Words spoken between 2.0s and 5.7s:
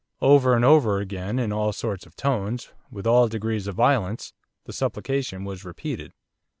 of tones, with all degrees of violence, the supplication was